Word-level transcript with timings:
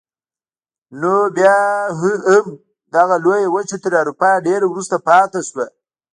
خو 0.99 1.15
بیا 1.35 1.57
هم 2.01 2.45
دغه 2.93 3.15
لویه 3.23 3.49
وچه 3.55 3.77
تر 3.83 3.93
اروپا 4.01 4.29
ډېره 4.47 4.65
وروسته 4.69 4.95
پاتې 5.07 5.39
شوه. 5.49 5.65